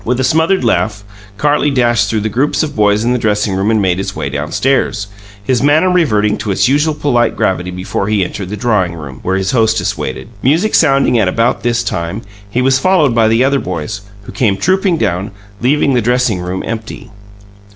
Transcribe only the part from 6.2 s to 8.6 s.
to its usual polite gravity before he entered the